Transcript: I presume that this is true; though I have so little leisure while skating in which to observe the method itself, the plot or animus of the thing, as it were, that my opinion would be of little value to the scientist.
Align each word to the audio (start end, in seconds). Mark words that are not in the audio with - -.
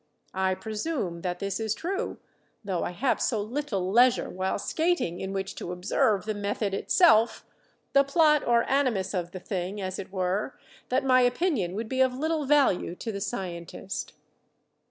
I 0.33 0.55
presume 0.55 1.21
that 1.21 1.37
this 1.37 1.59
is 1.59 1.75
true; 1.75 2.17
though 2.65 2.83
I 2.83 2.89
have 2.89 3.21
so 3.21 3.39
little 3.39 3.91
leisure 3.91 4.31
while 4.31 4.57
skating 4.57 5.19
in 5.19 5.31
which 5.31 5.53
to 5.57 5.71
observe 5.71 6.25
the 6.25 6.33
method 6.33 6.73
itself, 6.73 7.45
the 7.93 8.03
plot 8.03 8.43
or 8.47 8.67
animus 8.67 9.13
of 9.13 9.29
the 9.29 9.39
thing, 9.39 9.79
as 9.79 9.99
it 9.99 10.11
were, 10.11 10.57
that 10.89 11.05
my 11.05 11.21
opinion 11.21 11.75
would 11.75 11.87
be 11.87 12.01
of 12.01 12.17
little 12.17 12.47
value 12.47 12.95
to 12.95 13.11
the 13.11 13.21
scientist. 13.21 14.13